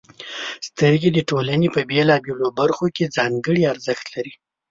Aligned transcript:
•سترګې 0.67 1.09
د 1.13 1.19
ټولنې 1.29 1.67
په 1.75 1.81
بېلابېلو 1.89 2.47
برخو 2.59 2.85
کې 2.95 3.11
ځانګړې 3.17 3.63
ارزښت 3.73 4.05
لري. 4.15 4.33